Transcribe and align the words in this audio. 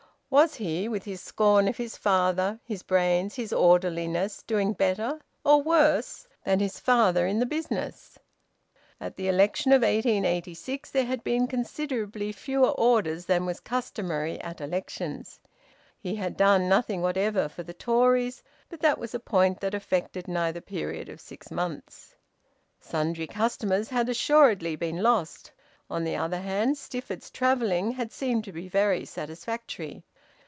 Was 0.31 0.55
he, 0.55 0.87
with 0.87 1.03
his 1.03 1.19
scorn 1.19 1.67
of 1.67 1.75
his 1.75 1.97
father, 1.97 2.57
his 2.63 2.83
brains, 2.83 3.35
his 3.35 3.51
orderliness, 3.51 4.43
doing 4.43 4.71
better 4.71 5.19
or 5.43 5.61
worse 5.61 6.25
than 6.45 6.61
his 6.61 6.79
father 6.79 7.27
in 7.27 7.39
the 7.39 7.45
business? 7.45 8.17
At 9.01 9.17
the 9.17 9.27
election 9.27 9.73
of 9.73 9.81
1886, 9.81 10.91
there 10.91 11.03
had 11.03 11.21
been 11.25 11.47
considerably 11.47 12.31
fewer 12.31 12.69
orders 12.69 13.25
than 13.25 13.45
was 13.45 13.59
customary 13.59 14.39
at 14.39 14.61
elections; 14.61 15.41
he 15.99 16.15
had 16.15 16.37
done 16.37 16.69
nothing 16.69 17.01
whatever 17.01 17.49
for 17.49 17.63
the 17.63 17.73
Tories, 17.73 18.41
but 18.69 18.79
that 18.79 18.97
was 18.99 19.13
a 19.13 19.19
point 19.19 19.59
that 19.59 19.73
affected 19.73 20.29
neither 20.29 20.61
period 20.61 21.09
of 21.09 21.19
six 21.19 21.51
months. 21.51 22.15
Sundry 22.79 23.27
customers 23.27 23.89
had 23.89 24.07
assuredly 24.07 24.77
been 24.77 25.03
lost; 25.03 25.51
on 25.89 26.05
the 26.05 26.15
other 26.15 26.39
hand, 26.39 26.77
Stifford's 26.77 27.29
travelling 27.31 27.91
had 27.91 28.13
seemed 28.13 28.45
to 28.45 28.53
be 28.53 28.69
very 28.69 29.03
satisfactory. 29.03 30.05